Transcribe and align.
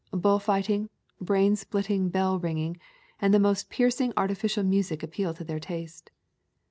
Bull 0.13 0.39
fighting, 0.39 0.89
brain 1.19 1.55
splitting 1.55 2.09
bell 2.09 2.39
ringing, 2.39 2.77
and 3.21 3.31
the 3.35 3.39
most 3.39 3.69
piercing 3.69 4.13
artificial 4.17 4.63
music 4.63 5.03
appeal 5.03 5.35
to 5.35 5.43
their 5.43 5.59
taste. 5.59 6.09